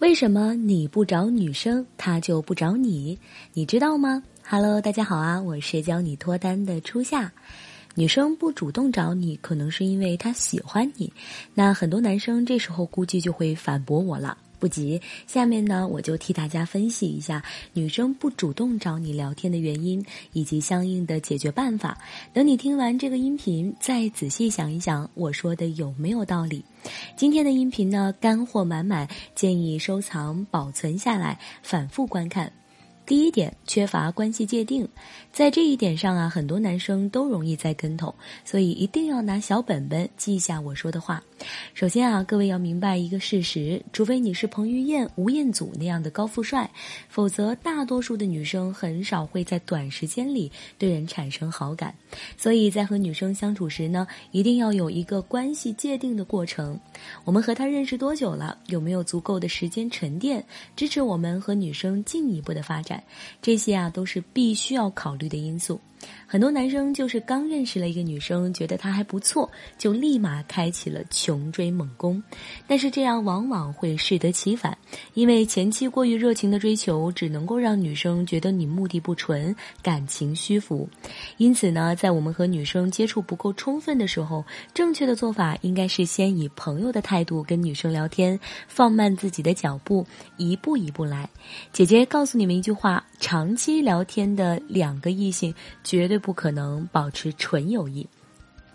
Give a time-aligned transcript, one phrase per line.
[0.00, 3.18] 为什么你不找女生，她就不找你？
[3.52, 7.30] 你知道吗？Hello，大家好啊，我是教你脱单的初夏。
[7.94, 11.12] 女生不主动找你，可能是因为她喜欢你。
[11.52, 14.38] 那很多男生这时候估计就会反驳我了。
[14.60, 20.04] 不急，下面呢我就替大家分析一下女生不主动找你聊天的原因，
[20.34, 21.98] 以及相应的解决办法。
[22.34, 26.62] 等你听完这个音频，再仔细想一想，我说的有没有道理？
[27.16, 32.52] 今天的音频呢，干货满满，建议收藏保存下来，反复观看。
[33.06, 34.86] 第一点，缺乏关系界定，
[35.32, 38.14] 在这一点上啊，很多男生都容易栽跟头，
[38.44, 41.20] 所以一定要拿小本本记下我说的话。
[41.72, 46.70] 首先啊，各位要明白一个事实：除非你是彭于晏、吴彦祖那样的高富帅，
[47.08, 51.94] 否则大多数的女生很少会在短时间里对人产生好感。
[52.36, 56.78] 所以在和女生相处时呢，一定要有一个关系界定的过程。
[57.24, 58.58] 我们和她认识多久了？
[58.66, 60.44] 有没有足够的时间沉淀，
[60.76, 63.02] 支持我们和女生进一步的发展？
[63.40, 65.80] 这些啊都是必须要考虑的因素。
[66.26, 72.22] 很多男生就是刚认识了一个女生，觉得她还不错，就立马开启了穷追猛攻。
[72.68, 74.78] 但是这样往往会适得其反，
[75.14, 80.88] 因为前期过于热情的追求，只能够让女生觉得你目的不纯，感情虚浮。
[81.36, 91.28] 因此呢，在我们和女生接触不够充分的时候，正确的做法应该是先以朋友的态度跟女生聊天，放慢自己的脚步，一步一步来。
[91.72, 95.52] 姐姐告诉你们一句话：长期聊天的两个异性。
[95.90, 98.06] 绝对不可能保持纯友谊。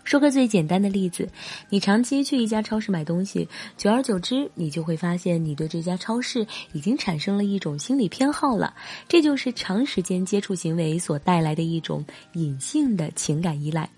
[0.04, 1.30] 说个最简单的例子，
[1.70, 8.74] 你长期去一家超市买东西，久而久之，你就会发现你对这家超市已经产生了一种心理偏好了。
[9.08, 13.88] 这就是长时间接触行为所带来的一种隐性的情感依赖。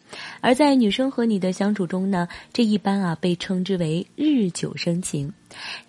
[0.41, 5.33] 而在女生和你的相处中呢，这一般啊被称之为日久生情。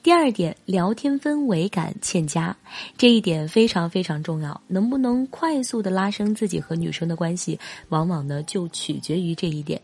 [0.02, 2.56] 第二点，聊天氛围感欠佳，
[2.98, 4.60] 这一点非常非常重要。
[4.68, 7.60] 能不能快速的拉升自己和女生的关系，
[7.90, 9.82] 往往呢就取决于这一点。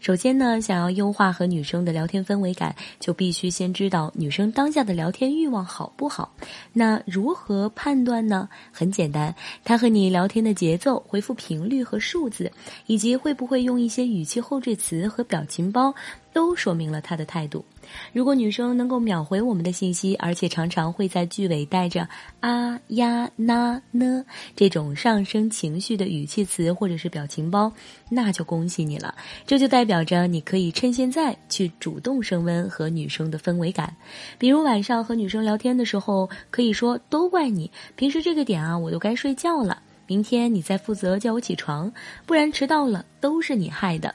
[0.00, 6.32] 首先呢，想要优化和女生的聊天氛围感，就必须先知道女生当下的聊天欲望好不好。
[6.72, 8.48] 那如何判断呢？
[8.72, 9.34] 很简单，
[9.64, 12.50] 她和你聊天的节奏、回复频率和数字，
[12.86, 15.94] 以及会不会用一些语气后缀词和表情包。
[16.30, 17.64] 都说明了他的态度。
[18.12, 24.24] 如果女生能够秒回我们的信息，而且常常会在句尾带着啊呀那呢
[24.54, 27.72] 这种上升情绪的语气词或者是表情包，
[28.08, 29.16] 那就恭喜你了。
[29.46, 33.96] 这就代表着你可以趁现在去主动升温和女生的氛围感。
[34.38, 41.92] 比如晚上和女生聊天的时候，可以说都怪你，平时这个点啊我都该睡觉了，明天你再负责叫我起床，
[42.24, 44.14] 不然迟到了都是你害的。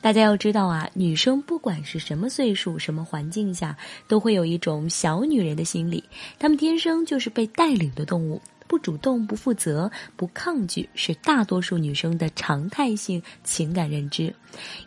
[0.00, 3.76] 大家要知道啊，女生不管是什么岁数、什么环境下，
[4.08, 6.02] 都会有一种小女人的心理。
[6.38, 14.34] 她们天生就是被带领的动物，不主动、不负责、不抗拒，是大多数女生的常态性情感认知。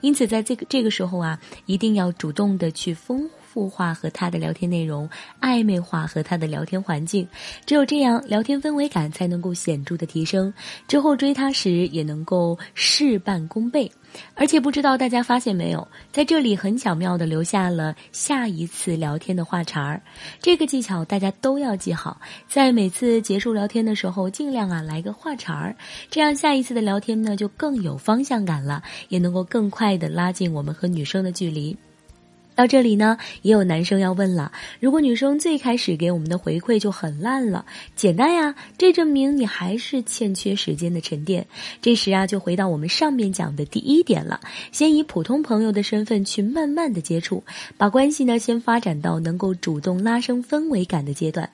[0.01, 5.09] 因此，在这个这个时候啊，一定要主动的去丰富化和他的聊天内容，
[5.41, 7.27] 暧昧化和他的聊天环境。
[7.65, 10.53] 只有这样，聊天氛围感才能够显著的提升，
[10.87, 13.91] 之后追她时也能够事半功倍。
[14.33, 20.01] 而且不知道大家发现没有，在这里很巧妙的留下了下一次聊天的话茬儿。
[20.41, 25.75] 这个技巧大家都要记好，在每次结束聊天的时候，尽量啊来个话茬儿，
[26.09, 31.77] 这样下一次的聊天呢就更有方向感了，也能够更快的拉近我们和女生的距离。
[32.59, 37.66] 到这里呢，也有男生要问了：如果女生最开始给我们的回馈就很烂了，
[37.96, 41.47] 简单呀，这证明你还是欠缺时间的沉淀。
[41.81, 44.42] 这时啊，就回到我们上面讲的第一点了，
[44.74, 47.42] 先以普通朋友的身份去慢慢的接触，
[47.78, 51.50] 把关系呢先发展到能够主动拉升氛围感的阶段。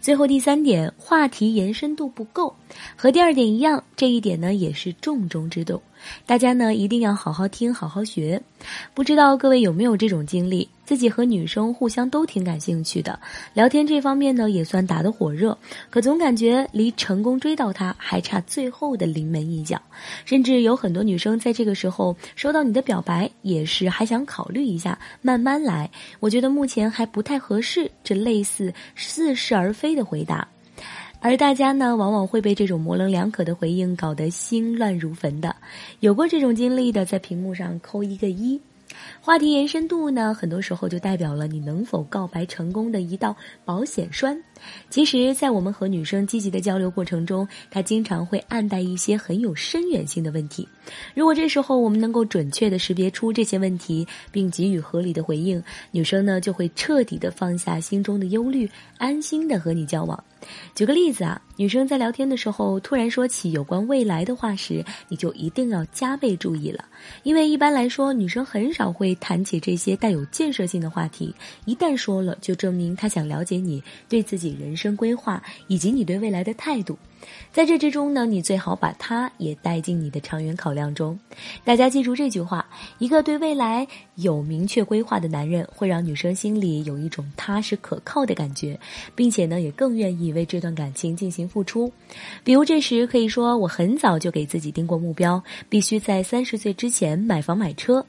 [0.00, 2.56] 最后第三点，话题延伸度不够，
[2.96, 5.80] 和第二点一样，这一点呢也是重中之重。
[6.26, 8.40] 大家呢一定要好好听，好好学。
[8.94, 10.68] 不知道各位有没有这种经历？
[10.84, 13.20] 自己和女生互相都挺感兴趣的，
[13.52, 15.56] 聊天这方面呢也算打得火热，
[15.90, 19.80] 可总感觉离成功追到她还差最后的临门一脚。
[20.24, 25.90] 甚至有很多女生在这个时候收到你的表白，也是还想考虑一下，慢慢来。
[26.20, 30.48] 我觉得目前还不太合适，这类似似是而非的回答。
[31.20, 35.56] 而大家呢，往往会被这种模棱两可的回应搞得心乱如焚的。
[36.00, 38.60] 有过这种经历的，在屏幕上扣一个一。
[39.20, 44.40] 话题延伸度呢，很多时候就代表了你能否告白成功的一道保险栓。
[44.90, 50.68] 其实，在我们和女生积极的交流过程中，她经常会暗带一些很有深远性的问题。
[51.14, 55.62] 如果这时候我们能够准确的识别出这些问题，并给予合理的回应，
[55.92, 60.22] 女生呢就会彻底的放下心中的忧虑，安心的和你交往。
[60.74, 66.84] 举个例子啊，女生在聊天的时候突然说起有关未来的话时，你就一定要加倍注意了，
[67.22, 71.32] 因为一般来说，女生很少会谈起这些带有建设性的话题。
[71.64, 76.98] 一旦说了，就证明他想了解你对自己人生规划以及你对未来的态度。
[77.52, 81.18] 在这之中呢，你最好把他也带进你的长远考量中。
[81.64, 82.66] 大家记住这句话：
[82.98, 88.78] 一个对未来有明确规划的男人，会让女生心里有一种踏实可靠的感觉，
[89.14, 91.92] 并且呢，也更愿意为这段感情进行付出。
[92.44, 98.04] 比如这时可以说：“我很早就给自己定过目标，必须在三十岁之前买房买车，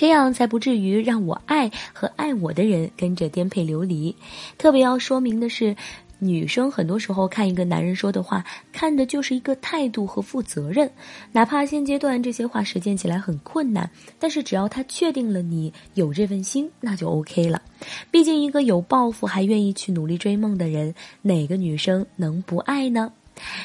[0.00, 4.16] 这样才不至于让我爱和爱我的人跟着颠沛流离。”
[4.56, 5.76] 特别要说明的是。
[6.22, 8.44] 女生很多时候看一个男人说的话，
[8.74, 10.90] 看的就是一个态度和负责任。
[11.32, 17.62] 哪怕现阶段这些话实践起来很困难，但是只要他确定了你有这份心，那就 OK 了。
[18.10, 23.10] 毕竟一个有抱负还愿意去努力追梦的人，哪个女生能不爱呢？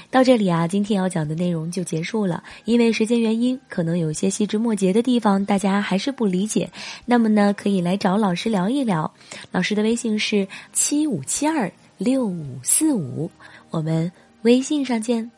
[0.09, 2.43] 到这里啊，今天要讲的内容就结束了。
[2.65, 6.69] 因为时间原因，可能有些细枝末节的地方大家还是不理解。
[7.05, 9.13] 那么呢，可以来找老师聊一聊。
[9.51, 11.71] 老师的微信是七五七二。
[11.97, 13.31] 六五四五，
[13.69, 14.11] 我们
[14.41, 15.31] 微信上见。